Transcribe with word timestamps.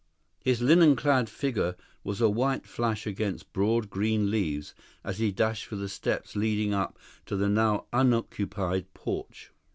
His 0.39 0.63
linen 0.63 0.95
clad 0.95 1.29
figure 1.29 1.75
was 2.03 2.21
a 2.21 2.27
white 2.27 2.65
flash 2.65 3.05
against 3.05 3.53
broad 3.53 3.91
green 3.91 4.31
leaves 4.31 4.73
as 5.03 5.19
he 5.19 5.31
dashed 5.31 5.65
for 5.65 5.75
the 5.75 5.87
steps 5.87 6.35
leading 6.35 6.73
up 6.73 6.97
to 7.27 7.35
the 7.35 7.47
now 7.49 7.85
unoccupied 7.93 8.91
porch. 8.95 9.51